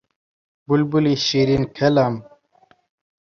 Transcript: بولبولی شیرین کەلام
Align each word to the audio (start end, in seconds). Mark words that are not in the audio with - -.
بولبولی 0.67 1.15
شیرین 1.25 1.63
کەلام 1.77 2.15